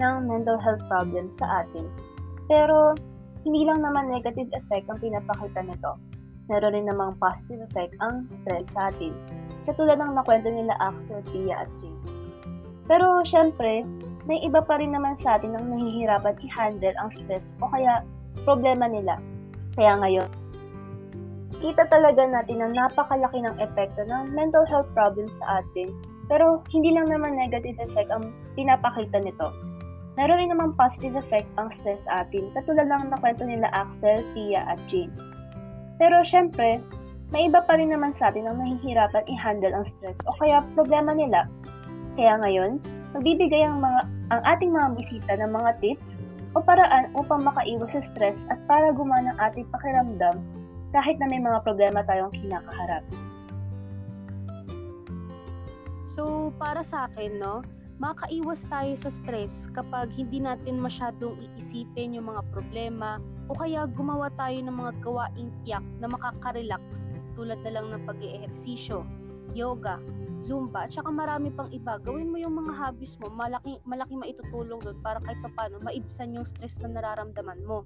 ng 0.03 0.27
mental 0.27 0.59
health 0.59 0.83
problem 0.91 1.31
sa 1.31 1.63
atin. 1.63 1.87
Pero, 2.51 2.91
hindi 3.43 3.67
lang 3.67 3.83
naman 3.83 4.09
negative 4.09 4.49
effect 4.53 4.87
ang 4.89 5.01
pinapakita 5.01 5.61
nito. 5.65 5.99
Meron 6.47 6.73
rin 6.73 6.87
namang 6.87 7.19
positive 7.19 7.67
effect 7.67 7.93
ang 7.99 8.25
stress 8.31 8.71
sa 8.71 8.87
atin. 8.89 9.11
Katulad 9.67 9.99
ng 9.99 10.15
nakwento 10.15 10.47
nila 10.47 10.79
Axel, 10.79 11.19
Tia 11.29 11.67
at 11.67 11.71
Jane. 11.83 11.99
Pero, 12.87 13.19
syempre, 13.27 13.83
may 14.23 14.39
iba 14.47 14.63
pa 14.63 14.79
rin 14.79 14.95
naman 14.95 15.19
sa 15.19 15.35
atin 15.35 15.59
ang 15.59 15.67
nahihirapan 15.75 16.39
i-handle 16.39 16.95
ang 16.99 17.11
stress 17.11 17.59
o 17.59 17.67
kaya 17.67 18.03
problema 18.47 18.87
nila. 18.87 19.19
Kaya 19.75 19.99
ngayon, 19.99 20.31
kita 21.59 21.83
talaga 21.91 22.23
natin 22.23 22.63
na 22.63 22.71
napakalaki 22.71 23.43
ng 23.43 23.55
epekto 23.59 24.07
ng 24.07 24.31
mental 24.31 24.63
health 24.71 24.87
problems 24.95 25.39
sa 25.43 25.63
atin. 25.63 25.91
Pero 26.27 26.63
hindi 26.71 26.95
lang 26.95 27.11
naman 27.11 27.39
negative 27.39 27.79
effect 27.79 28.11
ang 28.11 28.31
pinapakita 28.55 29.19
nito. 29.19 29.51
Meron 30.17 30.41
rin 30.41 30.49
naman 30.49 30.73
positive 30.73 31.13
effect 31.13 31.45
ang 31.61 31.69
stress 31.69 32.09
sa 32.09 32.25
atin, 32.25 32.49
katulad 32.57 32.89
lang 32.89 33.13
na 33.13 33.21
kwento 33.21 33.45
nila 33.45 33.69
Axel, 33.69 34.25
Tia 34.33 34.65
at 34.65 34.81
Jane. 34.89 35.13
Pero 36.01 36.25
syempre, 36.25 36.81
may 37.29 37.45
iba 37.45 37.61
pa 37.61 37.77
rin 37.77 37.93
naman 37.93 38.09
sa 38.09 38.33
atin 38.33 38.49
ang 38.49 38.57
nahihirapan 38.57 39.29
i-handle 39.29 39.77
ang 39.77 39.85
stress 39.85 40.17
o 40.25 40.33
kaya 40.41 40.65
problema 40.73 41.13
nila. 41.13 41.45
Kaya 42.17 42.33
ngayon, 42.41 42.81
magbibigay 43.13 43.61
ang, 43.61 43.77
mga, 43.77 44.01
ang 44.33 44.41
ating 44.47 44.73
mga 44.73 44.87
bisita 44.97 45.31
ng 45.37 45.53
mga 45.53 45.71
tips 45.85 46.17
o 46.57 46.65
paraan 46.65 47.13
upang 47.13 47.45
makaiwas 47.45 47.93
sa 47.93 48.01
stress 48.01 48.49
at 48.49 48.57
para 48.65 48.89
gumana 48.89 49.37
ang 49.37 49.53
ating 49.53 49.69
pakiramdam 49.69 50.41
kahit 50.97 51.21
na 51.21 51.29
may 51.29 51.37
mga 51.37 51.61
problema 51.61 52.01
tayong 52.07 52.33
kinakaharap. 52.33 53.05
So, 56.07 56.49
para 56.57 56.81
sa 56.81 57.11
akin, 57.11 57.37
no, 57.37 57.61
makaiwas 57.97 58.69
tayo 58.69 58.93
sa 58.93 59.09
stress 59.09 59.65
kapag 59.73 60.13
hindi 60.13 60.37
natin 60.37 60.77
masyadong 60.77 61.33
iisipin 61.41 62.13
yung 62.13 62.29
mga 62.29 62.45
problema 62.53 63.17
o 63.49 63.57
kaya 63.57 63.89
gumawa 63.89 64.29
tayo 64.37 64.57
ng 64.61 64.75
mga 64.75 64.93
gawaing 65.01 65.49
tiyak 65.65 65.85
na 65.97 66.05
makaka-relax 66.05 67.09
tulad 67.33 67.57
na 67.65 67.73
lang 67.73 67.89
ng 67.89 68.05
pag-eehersisyo, 68.05 69.01
yoga, 69.57 69.97
Zumba, 70.45 70.85
at 70.85 70.93
saka 70.93 71.09
marami 71.09 71.49
pang 71.49 71.65
iba. 71.73 71.97
Gawin 71.97 72.29
mo 72.29 72.37
yung 72.37 72.61
mga 72.61 72.77
hobbies 72.77 73.17
mo, 73.17 73.33
malaki, 73.33 73.81
malaki 73.89 74.13
maitutulong 74.13 74.77
doon 74.85 74.97
para 75.01 75.17
kahit 75.25 75.41
paano 75.57 75.81
maibsan 75.81 76.37
yung 76.37 76.45
stress 76.45 76.77
na 76.77 76.93
nararamdaman 76.93 77.65
mo. 77.65 77.81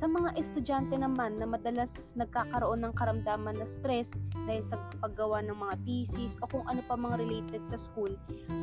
Sa 0.00 0.08
mga 0.08 0.32
estudyante 0.40 0.96
naman 0.96 1.36
na 1.36 1.44
madalas 1.44 2.16
nagkakaroon 2.16 2.88
ng 2.88 2.96
karamdaman 2.96 3.60
na 3.60 3.68
stress 3.68 4.16
dahil 4.48 4.64
sa 4.64 4.80
paggawa 5.04 5.44
ng 5.44 5.52
mga 5.52 5.76
thesis 5.84 6.40
o 6.40 6.48
kung 6.48 6.64
ano 6.72 6.80
pa 6.88 6.96
mga 6.96 7.20
related 7.20 7.68
sa 7.68 7.76
school, 7.76 8.08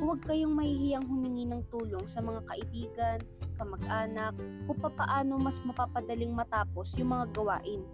huwag 0.02 0.18
kayong 0.26 0.58
mahihiyang 0.58 1.06
humingi 1.06 1.46
ng 1.46 1.62
tulong 1.70 2.10
sa 2.10 2.26
mga 2.26 2.42
kaibigan, 2.50 3.22
kamag-anak, 3.62 4.34
kung 4.66 4.82
paano 4.82 5.38
mas 5.38 5.62
mapapadaling 5.62 6.34
matapos 6.34 6.98
yung 6.98 7.14
mga 7.14 7.30
gawain 7.38 7.86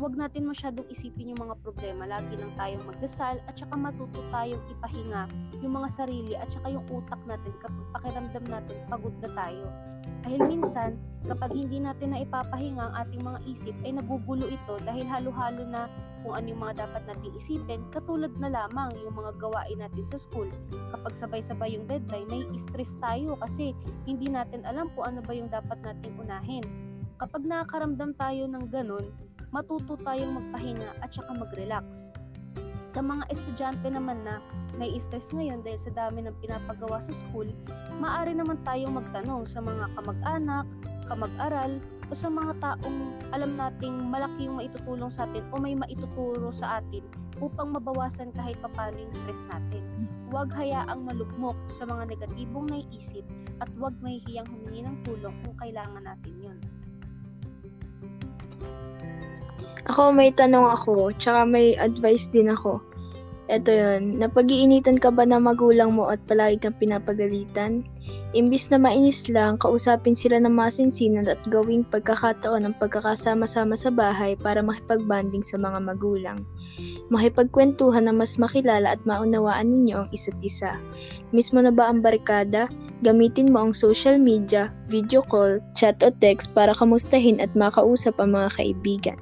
huwag 0.00 0.16
natin 0.16 0.48
masyadong 0.48 0.86
isipin 0.88 1.34
yung 1.34 1.42
mga 1.42 1.58
problema. 1.60 2.08
Lagi 2.08 2.38
lang 2.38 2.52
tayong 2.56 2.84
magdasal 2.88 3.40
at 3.44 3.54
saka 3.58 3.74
matuto 3.76 4.20
tayong 4.32 4.62
ipahinga 4.78 5.28
yung 5.60 5.74
mga 5.76 5.88
sarili 5.92 6.32
at 6.38 6.48
saka 6.48 6.72
yung 6.72 6.86
utak 6.88 7.20
natin 7.28 7.52
kapag 7.60 7.86
pakiramdam 7.96 8.44
natin 8.48 8.78
pagod 8.88 9.14
na 9.20 9.30
tayo. 9.36 9.66
Dahil 10.22 10.42
minsan, 10.46 10.98
kapag 11.26 11.54
hindi 11.54 11.82
natin 11.82 12.14
na 12.14 12.22
ipapahinga 12.22 12.90
ang 12.90 12.94
ating 13.06 13.22
mga 13.22 13.38
isip, 13.46 13.74
ay 13.82 13.98
nagugulo 13.98 14.50
ito 14.50 14.74
dahil 14.82 15.06
halo-halo 15.06 15.62
na 15.66 15.90
kung 16.22 16.38
ano 16.38 16.46
yung 16.54 16.62
mga 16.62 16.86
dapat 16.86 17.02
nating 17.10 17.34
isipin, 17.34 17.82
katulad 17.90 18.30
na 18.38 18.50
lamang 18.50 18.94
yung 19.02 19.14
mga 19.18 19.34
gawain 19.42 19.82
natin 19.82 20.06
sa 20.06 20.18
school. 20.18 20.46
Kapag 20.94 21.18
sabay-sabay 21.18 21.74
yung 21.74 21.90
deadline, 21.90 22.30
may 22.30 22.46
stress 22.58 22.94
tayo 23.02 23.34
kasi 23.42 23.74
hindi 24.06 24.30
natin 24.30 24.62
alam 24.62 24.90
kung 24.94 25.10
ano 25.10 25.20
ba 25.26 25.34
yung 25.34 25.50
dapat 25.50 25.78
nating 25.82 26.14
unahin. 26.22 26.66
Kapag 27.18 27.42
nakakaramdam 27.46 28.14
tayo 28.18 28.46
ng 28.46 28.64
ganun, 28.70 29.06
matuto 29.52 30.00
tayong 30.00 30.40
magpahinga 30.40 30.96
at 31.04 31.12
saka 31.12 31.36
mag-relax. 31.36 32.16
Sa 32.88 33.00
mga 33.00 33.24
estudyante 33.32 33.88
naman 33.88 34.20
na 34.24 34.40
may 34.76 34.92
stress 34.96 35.32
ngayon 35.32 35.60
dahil 35.64 35.80
sa 35.80 35.92
dami 35.92 36.24
ng 36.24 36.36
pinapagawa 36.40 37.00
sa 37.00 37.12
school, 37.12 37.48
maaari 38.00 38.32
naman 38.32 38.60
tayong 38.64 38.96
magtanong 38.96 39.44
sa 39.44 39.60
mga 39.60 39.92
kamag-anak, 39.96 40.64
kamag-aral, 41.08 41.80
o 42.08 42.12
sa 42.12 42.28
mga 42.28 42.52
taong 42.60 43.16
alam 43.32 43.56
nating 43.56 44.12
malaki 44.12 44.44
yung 44.44 44.60
maitutulong 44.60 45.08
sa 45.08 45.24
atin 45.24 45.40
o 45.52 45.56
may 45.56 45.72
maituturo 45.72 46.52
sa 46.52 46.84
atin 46.84 47.00
upang 47.40 47.72
mabawasan 47.72 48.28
kahit 48.36 48.60
papano 48.60 49.00
yung 49.00 49.12
stress 49.12 49.48
natin. 49.48 49.80
Huwag 50.28 50.52
hayaang 50.52 51.08
malugmok 51.08 51.56
sa 51.72 51.88
mga 51.88 52.12
negatibong 52.12 52.68
naiisip 52.68 53.24
at 53.64 53.68
huwag 53.80 53.96
mahihiyang 54.04 54.48
humingi 54.48 54.84
ng 54.84 54.96
tulong 55.08 55.32
kung 55.44 55.56
kailangan 55.56 56.04
natin 56.04 56.36
yun. 56.40 56.60
Ako 59.90 60.14
may 60.14 60.30
tanong 60.30 60.70
ako, 60.78 61.10
tsaka 61.18 61.42
may 61.42 61.74
advice 61.74 62.30
din 62.30 62.46
ako. 62.46 62.78
Ito 63.50 63.68
yun, 63.68 64.22
napag-iinitan 64.22 65.02
ka 65.02 65.10
ba 65.10 65.26
ng 65.26 65.42
magulang 65.42 65.98
mo 65.98 66.06
at 66.06 66.22
palagi 66.30 66.62
kang 66.62 66.78
pinapagalitan? 66.78 67.82
Imbis 68.38 68.70
na 68.70 68.78
mainis 68.78 69.26
lang, 69.26 69.58
kausapin 69.58 70.14
sila 70.14 70.38
ng 70.38 70.54
masinsinan 70.54 71.26
at 71.26 71.42
gawing 71.50 71.82
pagkakataon 71.90 72.62
ng 72.64 72.78
pagkakasama-sama 72.78 73.74
sa 73.74 73.90
bahay 73.90 74.38
para 74.38 74.62
makipagbanding 74.62 75.42
sa 75.42 75.58
mga 75.58 75.82
magulang. 75.82 76.46
Makipagkwentuhan 77.10 78.06
na 78.06 78.14
mas 78.14 78.38
makilala 78.38 78.94
at 78.94 79.02
maunawaan 79.02 79.68
ninyo 79.68 80.06
ang 80.06 80.08
isa't 80.14 80.38
isa. 80.40 80.78
Mismo 81.34 81.58
na 81.58 81.74
ba 81.74 81.90
ang 81.90 82.00
barikada? 82.00 82.70
Gamitin 83.02 83.50
mo 83.50 83.66
ang 83.66 83.74
social 83.74 84.16
media, 84.22 84.70
video 84.86 85.20
call, 85.26 85.58
chat 85.74 85.98
o 86.06 86.14
text 86.22 86.54
para 86.54 86.70
kamustahin 86.78 87.42
at 87.42 87.50
makausap 87.58 88.14
ang 88.22 88.38
mga 88.38 88.48
kaibigan 88.54 89.18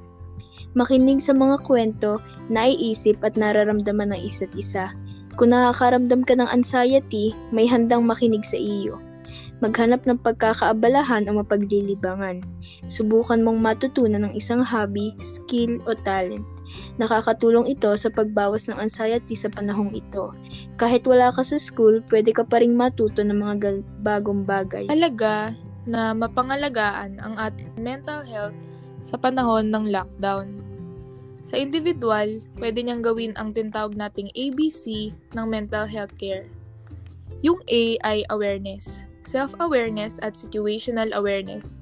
makinig 0.73 1.19
sa 1.19 1.35
mga 1.35 1.61
kwento, 1.63 2.19
naiisip 2.51 3.19
at 3.23 3.35
nararamdaman 3.35 4.15
ng 4.15 4.21
isa't 4.21 4.51
isa. 4.55 4.91
Kung 5.39 5.55
nakakaramdam 5.55 6.27
ka 6.27 6.35
ng 6.35 6.49
anxiety, 6.51 7.31
may 7.55 7.63
handang 7.63 8.03
makinig 8.03 8.43
sa 8.43 8.59
iyo. 8.59 8.99
Maghanap 9.61 10.09
ng 10.09 10.17
pagkakaabalahan 10.25 11.29
o 11.29 11.37
mapaglilibangan. 11.37 12.41
Subukan 12.89 13.45
mong 13.45 13.61
matutunan 13.61 14.25
ng 14.25 14.33
isang 14.33 14.65
hobby, 14.65 15.13
skill 15.21 15.77
o 15.85 15.93
talent. 15.93 16.41
Nakakatulong 16.97 17.69
ito 17.69 17.93
sa 17.93 18.09
pagbawas 18.09 18.65
ng 18.65 18.81
anxiety 18.81 19.37
sa 19.37 19.53
panahong 19.53 19.93
ito. 19.93 20.33
Kahit 20.81 21.05
wala 21.05 21.29
ka 21.29 21.45
sa 21.45 21.61
school, 21.61 22.01
pwede 22.09 22.33
ka 22.33 22.41
pa 22.41 22.57
rin 22.57 22.73
matuto 22.73 23.21
ng 23.21 23.37
mga 23.37 23.85
bagong 24.01 24.49
bagay. 24.49 24.89
Halaga 24.89 25.53
na 25.85 26.17
mapangalagaan 26.17 27.21
ang 27.21 27.37
ating 27.37 27.69
mental 27.77 28.25
health 28.25 28.57
sa 29.05 29.17
panahon 29.17 29.69
ng 29.69 29.89
lockdown. 29.89 30.60
Sa 31.45 31.57
individual, 31.57 32.41
pwede 32.61 32.85
niyang 32.85 33.01
gawin 33.01 33.33
ang 33.35 33.51
tinatawag 33.51 33.97
nating 33.97 34.29
ABC 34.37 35.11
ng 35.33 35.45
mental 35.49 35.89
health 35.89 36.13
care. 36.15 36.45
Yung 37.41 37.57
A 37.65 37.97
ay 38.05 38.21
awareness, 38.29 39.01
self-awareness 39.25 40.21
at 40.21 40.37
situational 40.37 41.09
awareness. 41.17 41.81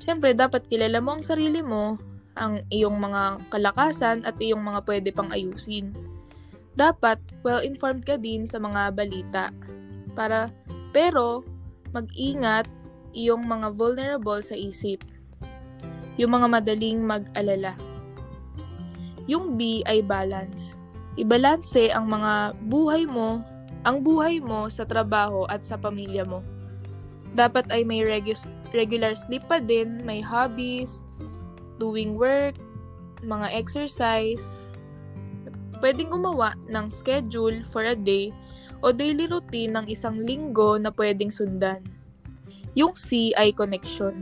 Siyempre, 0.00 0.36
dapat 0.36 0.68
kilala 0.68 1.00
mo 1.00 1.16
ang 1.16 1.24
sarili 1.24 1.64
mo, 1.64 1.96
ang 2.36 2.60
iyong 2.68 2.96
mga 3.00 3.52
kalakasan 3.52 4.24
at 4.28 4.36
iyong 4.40 4.60
mga 4.60 4.80
pwede 4.84 5.08
pang 5.12 5.32
ayusin. 5.32 5.92
Dapat 6.76 7.20
well-informed 7.44 8.04
ka 8.04 8.20
din 8.20 8.44
sa 8.44 8.60
mga 8.60 8.92
balita. 8.92 9.52
Para, 10.12 10.52
pero, 10.92 11.44
mag-ingat 11.90 12.68
iyong 13.16 13.42
mga 13.44 13.74
vulnerable 13.74 14.40
sa 14.44 14.54
isip 14.54 15.02
yung 16.20 16.36
mga 16.36 16.46
madaling 16.52 17.00
mag-alala. 17.00 17.89
Yung 19.30 19.54
B 19.54 19.86
ay 19.86 20.02
balance. 20.02 20.74
Ibalanse 21.14 21.94
ang 21.94 22.10
mga 22.10 22.58
buhay 22.66 23.06
mo, 23.06 23.46
ang 23.86 24.02
buhay 24.02 24.42
mo 24.42 24.66
sa 24.66 24.82
trabaho 24.82 25.46
at 25.46 25.62
sa 25.62 25.78
pamilya 25.78 26.26
mo. 26.26 26.42
Dapat 27.38 27.70
ay 27.70 27.86
may 27.86 28.02
regu- 28.02 28.50
regular 28.74 29.14
sleep 29.14 29.46
pa 29.46 29.62
din, 29.62 30.02
may 30.02 30.18
hobbies, 30.18 31.06
doing 31.78 32.18
work, 32.18 32.58
mga 33.22 33.54
exercise. 33.54 34.66
Pwedeng 35.78 36.10
gumawa 36.10 36.58
ng 36.66 36.90
schedule 36.90 37.62
for 37.70 37.86
a 37.86 37.94
day 37.94 38.34
o 38.82 38.90
daily 38.90 39.30
routine 39.30 39.78
ng 39.78 39.86
isang 39.86 40.18
linggo 40.18 40.74
na 40.74 40.90
pwedeng 40.90 41.30
sundan. 41.30 41.86
Yung 42.74 42.98
C 42.98 43.30
ay 43.38 43.54
connection 43.54 44.18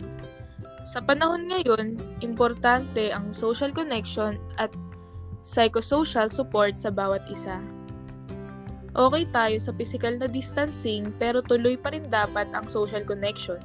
sa 0.89 1.05
panahon 1.05 1.53
ngayon, 1.53 2.01
importante 2.25 3.13
ang 3.13 3.29
social 3.29 3.77
connection 3.77 4.41
at 4.57 4.73
psychosocial 5.49 6.29
support 6.29 6.77
sa 6.77 6.93
bawat 6.93 7.25
isa. 7.33 7.57
Okay 8.93 9.25
tayo 9.33 9.57
sa 9.57 9.73
physical 9.73 10.21
na 10.21 10.29
distancing 10.29 11.09
pero 11.17 11.41
tuloy 11.41 11.81
pa 11.81 11.97
rin 11.97 12.05
dapat 12.13 12.53
ang 12.53 12.69
social 12.69 13.01
connection. 13.09 13.57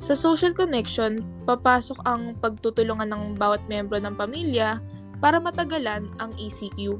Sa 0.00 0.16
social 0.16 0.56
connection, 0.56 1.20
papasok 1.44 2.00
ang 2.08 2.32
pagtutulungan 2.40 3.12
ng 3.12 3.36
bawat 3.36 3.60
membro 3.68 4.00
ng 4.00 4.16
pamilya 4.16 4.80
para 5.20 5.36
matagalan 5.36 6.08
ang 6.22 6.32
ECQ. 6.38 6.96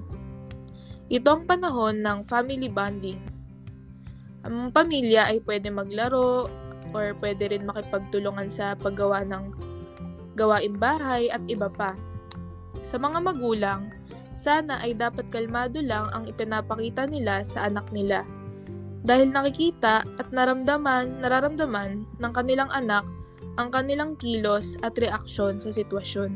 Ito 1.08 1.28
ang 1.40 1.42
panahon 1.48 2.04
ng 2.04 2.26
family 2.28 2.68
bonding. 2.68 3.22
Ang 4.44 4.74
pamilya 4.74 5.30
ay 5.30 5.40
pwede 5.46 5.70
maglaro, 5.72 6.50
or 6.90 7.14
pwede 7.22 7.54
rin 7.54 7.64
makipagtulungan 7.64 8.50
sa 8.50 8.74
paggawa 8.74 9.22
ng 9.24 9.54
gawain 10.34 10.74
bahay 10.74 11.30
at 11.30 11.40
iba 11.46 11.70
pa. 11.70 11.94
Sa 12.84 12.96
mga 12.96 13.18
magulang, 13.20 13.92
sana 14.38 14.78
ay 14.78 14.94
dapat 14.94 15.26
kalmado 15.34 15.82
lang 15.82 16.08
ang 16.14 16.30
ipinapakita 16.30 17.10
nila 17.10 17.42
sa 17.42 17.66
anak 17.66 17.90
nila. 17.90 18.22
Dahil 19.02 19.34
nakikita 19.34 20.04
at 20.04 20.28
naramdaman, 20.30 21.18
nararamdaman 21.18 22.06
ng 22.18 22.32
kanilang 22.34 22.70
anak 22.70 23.02
ang 23.58 23.74
kanilang 23.74 24.14
kilos 24.14 24.78
at 24.86 24.94
reaksyon 24.94 25.58
sa 25.58 25.74
sitwasyon. 25.74 26.30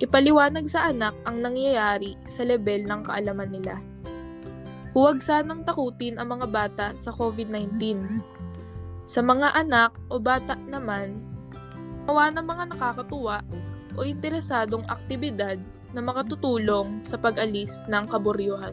Ipaliwanag 0.00 0.66
sa 0.66 0.88
anak 0.88 1.14
ang 1.28 1.44
nangyayari 1.44 2.16
sa 2.24 2.42
level 2.42 2.88
ng 2.88 3.00
kaalaman 3.04 3.50
nila. 3.52 3.76
Huwag 4.96 5.20
sanang 5.20 5.62
takutin 5.62 6.16
ang 6.16 6.36
mga 6.36 6.46
bata 6.48 6.86
sa 6.96 7.12
COVID-19. 7.12 8.02
Sa 9.06 9.20
mga 9.20 9.52
anak 9.56 9.92
o 10.08 10.16
bata 10.16 10.56
naman, 10.68 11.20
gawa 12.08 12.32
ng 12.32 12.44
mga 12.44 12.64
nakakatuwa 12.74 13.44
o 13.96 14.04
interesadong 14.06 14.84
aktibidad 14.88 15.60
na 15.92 16.00
makatutulong 16.00 17.04
sa 17.04 17.20
pag-alis 17.20 17.84
ng 17.88 18.04
kaburyuhan. 18.08 18.72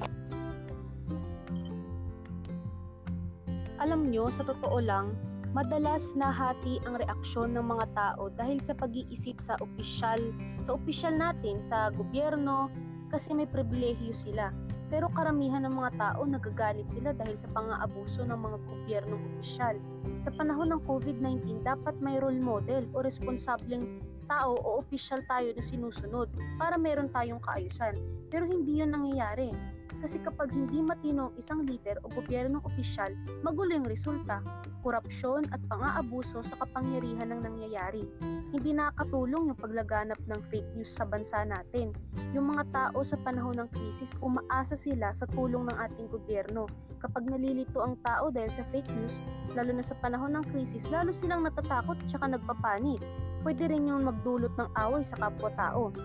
Alam 3.80 4.12
nyo, 4.12 4.28
sa 4.28 4.44
totoo 4.44 4.80
lang, 4.84 5.16
madalas 5.56 6.14
nahati 6.16 6.84
ang 6.84 7.00
reaksyon 7.00 7.56
ng 7.56 7.64
mga 7.64 7.86
tao 7.96 8.28
dahil 8.36 8.60
sa 8.60 8.76
pag-iisip 8.76 9.40
sa 9.40 9.56
opisyal, 9.64 10.20
sa 10.60 10.76
opisyal 10.76 11.16
natin, 11.16 11.64
sa 11.64 11.88
gobyerno, 11.96 12.68
kasi 13.10 13.34
may 13.34 13.48
pribilehiyo 13.50 14.14
sila. 14.14 14.52
Pero 14.90 15.06
karamihan 15.14 15.64
ng 15.70 15.74
mga 15.74 15.92
tao 16.02 16.26
nagagalit 16.26 16.90
sila 16.90 17.14
dahil 17.14 17.38
sa 17.38 17.46
pang-aabuso 17.54 18.26
ng 18.26 18.36
mga 18.36 18.58
gobyernong 18.68 19.22
opisyal. 19.38 19.78
Sa 20.18 20.34
panahon 20.34 20.74
ng 20.74 20.82
COVID-19, 20.90 21.62
dapat 21.62 21.94
may 22.02 22.18
role 22.18 22.42
model 22.42 22.90
o 22.98 23.06
responsableng 23.06 24.02
tao 24.30 24.56
o 24.62 24.86
opisyal 24.86 25.26
tayo 25.26 25.50
na 25.52 25.64
sinusunod 25.66 26.30
para 26.62 26.78
meron 26.78 27.10
tayong 27.10 27.42
kaayusan. 27.42 27.98
Pero 28.30 28.46
hindi 28.46 28.80
yun 28.80 28.94
nangyayari. 28.94 29.52
Kasi 30.00 30.16
kapag 30.24 30.56
hindi 30.56 30.80
matino 30.80 31.28
ang 31.28 31.36
isang 31.36 31.68
leader 31.68 32.00
o 32.08 32.14
gobyernong 32.14 32.64
opisyal, 32.64 33.12
magulo 33.44 33.76
yung 33.76 33.90
resulta, 33.90 34.40
korupsyon 34.80 35.52
at 35.52 35.60
pang-aabuso 35.68 36.40
sa 36.40 36.56
kapangyarihan 36.64 37.36
ng 37.36 37.44
nangyayari. 37.44 38.08
Hindi 38.56 38.80
nakakatulong 38.80 39.52
yung 39.52 39.60
paglaganap 39.60 40.20
ng 40.24 40.40
fake 40.48 40.72
news 40.80 40.88
sa 40.88 41.04
bansa 41.04 41.44
natin. 41.44 41.92
Yung 42.32 42.48
mga 42.56 42.64
tao 42.72 43.04
sa 43.04 43.20
panahon 43.20 43.60
ng 43.60 43.70
krisis, 43.76 44.16
umaasa 44.24 44.80
sila 44.80 45.12
sa 45.12 45.28
tulong 45.36 45.68
ng 45.68 45.78
ating 45.78 46.08
gobyerno. 46.08 46.72
Kapag 47.04 47.28
nalilito 47.28 47.84
ang 47.84 48.00
tao 48.08 48.32
dahil 48.32 48.52
sa 48.52 48.64
fake 48.72 48.92
news, 48.96 49.20
lalo 49.52 49.76
na 49.76 49.84
sa 49.84 50.00
panahon 50.00 50.32
ng 50.40 50.48
krisis, 50.56 50.88
lalo 50.88 51.12
silang 51.12 51.44
natatakot 51.44 52.00
at 52.08 52.24
nagpapanik. 52.24 53.04
Pwede 53.42 53.72
rin 53.72 53.88
yung 53.88 54.08
magdulot 54.08 54.52
ng 54.60 54.70
away 54.76 55.04
sa 55.04 55.16
kapwa-tao. 55.16 55.96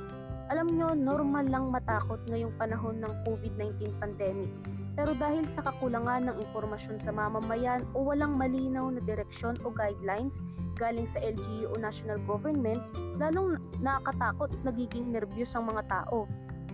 Alam 0.53 0.76
nyo, 0.76 0.93
normal 0.93 1.49
lang 1.49 1.73
matakot 1.73 2.21
ngayong 2.29 2.53
panahon 2.61 3.00
ng 3.00 3.12
COVID-19 3.25 3.97
pandemic. 3.97 4.53
Pero 4.93 5.17
dahil 5.17 5.49
sa 5.49 5.64
kakulangan 5.64 6.29
ng 6.29 6.37
impormasyon 6.37 7.00
sa 7.00 7.17
mamamayan 7.17 7.88
o 7.97 8.05
walang 8.05 8.37
malinaw 8.37 8.93
na 8.93 9.00
direksyon 9.09 9.57
o 9.64 9.73
guidelines 9.73 10.45
galing 10.76 11.09
sa 11.09 11.19
LGU 11.25 11.73
o 11.73 11.75
national 11.81 12.21
government, 12.29 12.79
lalong 13.17 13.57
nakakatakot 13.81 14.53
at 14.53 14.62
nagiging 14.69 15.17
nervyos 15.17 15.57
ang 15.57 15.73
mga 15.73 15.83
tao. 15.88 16.29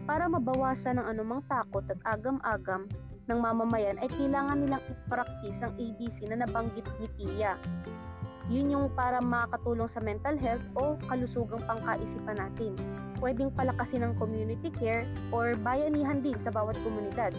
Para 0.04 0.26
mabawasan 0.26 0.98
ang 0.98 1.06
anumang 1.06 1.46
takot 1.46 1.86
at 1.86 2.00
agam-agam 2.02 2.90
ng 3.30 3.38
mamamayan 3.38 4.02
ay 4.02 4.10
kailangan 4.10 4.66
nilang 4.66 4.82
ipraktis 4.90 5.62
ang 5.62 5.70
ABC 5.78 6.26
na 6.26 6.42
nabanggit 6.42 6.84
ni 6.98 7.06
Pia. 7.14 7.54
Yun 8.50 8.74
yung 8.74 8.86
para 8.98 9.22
makatulong 9.22 9.86
sa 9.86 10.02
mental 10.02 10.34
health 10.34 10.66
o 10.74 10.98
kalusugang 11.06 11.62
pangkaisipan 11.64 12.36
natin 12.36 12.74
pwedeng 13.20 13.52
palakasin 13.52 14.02
ng 14.02 14.16
community 14.16 14.72
care 14.72 15.04
or 15.30 15.54
bayanihan 15.60 16.24
din 16.24 16.34
sa 16.40 16.48
bawat 16.50 16.74
komunidad. 16.80 17.36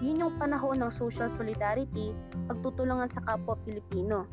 Yun 0.00 0.22
yung 0.22 0.34
panahon 0.38 0.80
ng 0.80 0.90
social 0.94 1.26
solidarity, 1.26 2.14
pagtutulungan 2.46 3.10
sa 3.10 3.20
kapwa 3.26 3.58
Pilipino. 3.66 4.24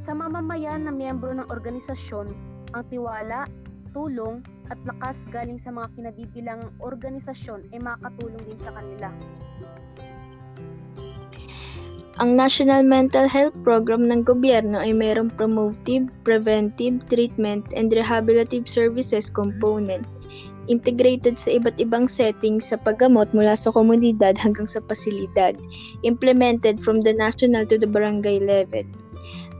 Sa 0.00 0.16
mamamayan 0.16 0.88
na 0.88 0.92
miyembro 0.92 1.30
ng 1.36 1.52
organisasyon, 1.52 2.32
ang 2.72 2.82
tiwala, 2.88 3.44
tulong, 3.92 4.40
at 4.68 4.76
lakas 4.84 5.24
galing 5.32 5.56
sa 5.56 5.72
mga 5.72 5.88
kinabibilang 5.96 6.72
organisasyon 6.80 7.72
ay 7.72 7.80
makatulong 7.80 8.40
din 8.44 8.60
sa 8.60 8.72
kanila. 8.72 9.08
Ang 12.18 12.34
National 12.34 12.82
Mental 12.82 13.30
Health 13.30 13.54
Program 13.62 14.10
ng 14.10 14.26
gobyerno 14.26 14.82
ay 14.82 14.90
mayroong 14.90 15.30
promotive, 15.38 16.10
preventive, 16.26 16.98
treatment, 17.06 17.70
and 17.78 17.94
rehabilitative 17.94 18.66
services 18.66 19.30
component 19.30 20.02
integrated 20.68 21.40
sa 21.40 21.56
iba't 21.56 21.78
ibang 21.80 22.06
settings 22.06 22.70
sa 22.70 22.76
paggamot 22.76 23.26
mula 23.32 23.56
sa 23.56 23.72
komunidad 23.72 24.36
hanggang 24.36 24.68
sa 24.68 24.84
pasilidad, 24.84 25.56
implemented 26.04 26.78
from 26.78 27.02
the 27.02 27.14
national 27.16 27.64
to 27.64 27.80
the 27.80 27.88
barangay 27.88 28.38
level. 28.38 28.84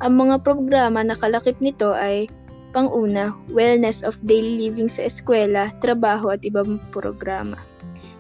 Ang 0.04 0.20
mga 0.20 0.46
programa 0.46 1.02
na 1.02 1.16
kalakip 1.18 1.58
nito 1.58 1.90
ay 1.96 2.30
panguna, 2.70 3.34
wellness 3.50 4.04
of 4.04 4.20
daily 4.22 4.68
living 4.68 4.86
sa 4.86 5.08
eskwela, 5.08 5.74
trabaho 5.82 6.30
at 6.30 6.44
ibang 6.46 6.78
programa. 6.94 7.58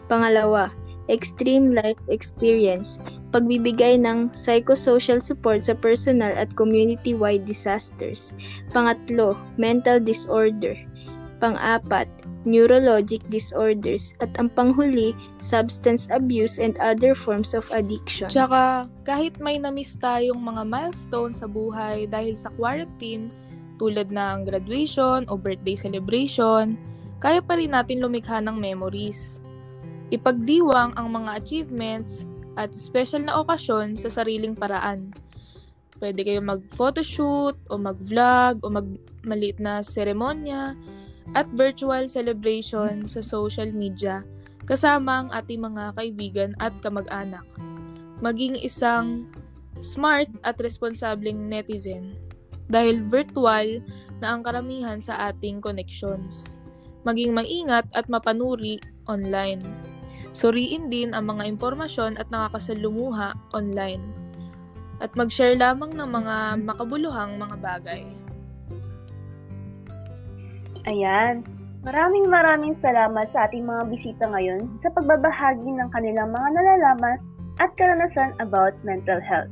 Pangalawa, 0.08 0.72
extreme 1.12 1.76
life 1.76 2.00
experience, 2.08 2.98
pagbibigay 3.30 4.00
ng 4.00 4.32
psychosocial 4.32 5.20
support 5.20 5.64
sa 5.64 5.76
personal 5.76 6.32
at 6.34 6.48
community-wide 6.56 7.44
disasters. 7.44 8.34
Pangatlo, 8.72 9.36
mental 9.60 10.00
disorder. 10.00 10.74
Pang-apat, 11.38 12.10
neurologic 12.48 13.22
disorders. 13.28 14.16
At 14.24 14.32
ang 14.40 14.50
panghuli, 14.56 15.12
substance 15.38 16.08
abuse 16.10 16.58
and 16.58 16.74
other 16.80 17.12
forms 17.14 17.52
of 17.52 17.68
addiction. 17.70 18.32
Tsaka, 18.32 18.88
kahit 19.04 19.36
may 19.38 19.60
na-miss 19.60 19.94
tayong 20.00 20.40
mga 20.40 20.66
milestone 20.66 21.36
sa 21.36 21.44
buhay 21.44 22.08
dahil 22.08 22.34
sa 22.34 22.50
quarantine, 22.56 23.30
tulad 23.78 24.10
ng 24.10 24.50
graduation 24.50 25.22
o 25.30 25.38
birthday 25.38 25.78
celebration, 25.78 26.74
kaya 27.22 27.38
pa 27.38 27.54
rin 27.54 27.74
natin 27.74 28.02
lumikha 28.02 28.42
ng 28.42 28.58
memories. 28.58 29.38
Ipagdiwang 30.10 30.96
ang 30.96 31.12
mga 31.14 31.30
achievements 31.38 32.26
at 32.58 32.74
special 32.74 33.22
na 33.22 33.38
okasyon 33.38 33.94
sa 33.94 34.10
sariling 34.10 34.58
paraan. 34.58 35.14
Pwede 36.02 36.26
kayo 36.26 36.42
mag-photoshoot 36.42 37.54
o 37.70 37.74
mag-vlog 37.78 38.58
o 38.62 38.70
mag-maliit 38.70 39.62
na 39.62 39.82
seremonya 39.82 40.74
at 41.38 41.46
virtual 41.54 42.10
celebration 42.10 43.06
sa 43.06 43.22
social 43.22 43.70
media 43.70 44.26
kasama 44.68 45.24
ang 45.24 45.28
ating 45.32 45.64
mga 45.64 45.96
kaibigan 45.96 46.50
at 46.60 46.74
kamag-anak. 46.84 47.46
Maging 48.20 48.58
isang 48.60 49.30
smart 49.80 50.28
at 50.42 50.58
responsableng 50.58 51.48
netizen 51.48 52.18
dahil 52.68 53.00
virtual 53.08 53.80
na 54.20 54.36
ang 54.36 54.44
karamihan 54.44 55.00
sa 55.00 55.32
ating 55.32 55.64
connections. 55.64 56.60
Maging 57.08 57.32
maingat 57.32 57.88
at 57.96 58.10
mapanuri 58.12 58.76
online. 59.08 59.87
Suriin 60.36 60.92
din 60.92 61.16
ang 61.16 61.28
mga 61.28 61.48
impormasyon 61.48 62.20
at 62.20 62.28
nakakasalumuha 62.28 63.34
online. 63.56 64.02
At 64.98 65.14
mag-share 65.14 65.54
lamang 65.54 65.94
ng 65.94 66.10
mga 66.10 66.36
makabuluhang 66.66 67.38
mga 67.38 67.56
bagay. 67.62 68.02
Ayan. 70.88 71.46
Maraming 71.86 72.26
maraming 72.26 72.74
salamat 72.74 73.30
sa 73.30 73.46
ating 73.46 73.62
mga 73.62 73.86
bisita 73.86 74.24
ngayon 74.26 74.74
sa 74.74 74.90
pagbabahagi 74.90 75.70
ng 75.78 75.88
kanilang 75.94 76.34
mga 76.34 76.48
nalalaman 76.58 77.22
at 77.62 77.70
karanasan 77.78 78.34
about 78.42 78.74
mental 78.82 79.22
health. 79.22 79.50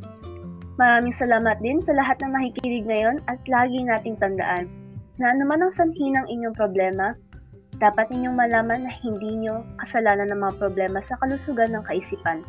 Maraming 0.76 1.14
salamat 1.14 1.56
din 1.62 1.78
sa 1.80 1.96
lahat 1.96 2.20
ng 2.20 2.34
nakikinig 2.34 2.84
ngayon 2.84 3.22
at 3.30 3.40
lagi 3.46 3.80
nating 3.80 4.18
tandaan 4.18 4.68
na 5.16 5.32
anuman 5.32 5.64
ang 5.64 5.72
sanhi 5.72 6.12
ng 6.12 6.26
inyong 6.28 6.52
problema, 6.52 7.16
dapat 7.76 8.08
ninyong 8.08 8.36
malaman 8.36 8.88
na 8.88 8.92
hindi 9.04 9.36
nyo 9.40 9.64
kasalanan 9.80 10.32
ng 10.32 10.40
mga 10.40 10.54
problema 10.60 10.98
sa 11.00 11.16
kalusugan 11.20 11.72
ng 11.76 11.84
kaisipan. 11.84 12.40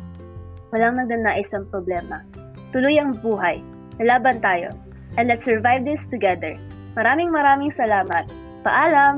Walang 0.72 1.00
nagnanais 1.00 1.52
ang 1.56 1.64
problema. 1.72 2.24
Tuloy 2.72 3.00
ang 3.00 3.16
buhay. 3.24 3.64
Lalaban 3.96 4.44
tayo. 4.44 4.72
And 5.16 5.32
let's 5.32 5.48
survive 5.48 5.88
this 5.88 6.04
together. 6.04 6.56
Maraming 6.92 7.32
maraming 7.32 7.72
salamat. 7.72 8.28
Paalam! 8.60 9.16